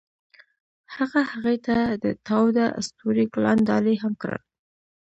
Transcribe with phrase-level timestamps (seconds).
[0.95, 4.41] هغه هغې ته د تاوده ستوري ګلان ډالۍ هم کړل.